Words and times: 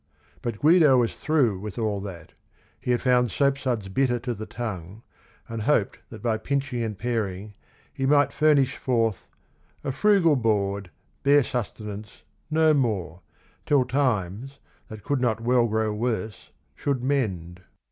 But 0.41 0.57
Guido 0.61 0.97
was 0.97 1.13
through 1.13 1.59
with 1.59 1.77
all 1.77 2.01
that; 2.01 2.33
he 2.79 2.89
had 2.89 3.03
found 3.03 3.29
soapsuds 3.29 3.87
bitter 3.87 4.17
to 4.21 4.33
the 4.33 4.47
tongue 4.47 5.03
and 5.47 5.61
hoped 5.61 5.99
that 6.09 6.23
by 6.23 6.39
pinching 6.39 6.81
and 6.81 6.97
paring, 6.97 7.53
he 7.93 8.07
might 8.07 8.33
furnish 8.33 8.77
forth 8.77 9.27
{'A 9.83 9.91
frugal 9.91 10.35
board, 10.35 10.89
bare 11.21 11.43
sustenance, 11.43 12.23
no 12.49 12.73
more, 12.73 13.21
Till 13.67 13.85
times, 13.85 14.57
that 14.87 15.03
could 15.03 15.21
not 15.21 15.39
well 15.39 15.67
grow 15.67 15.93
worse, 15.93 16.49
should 16.73 17.03
mend." 17.03 17.61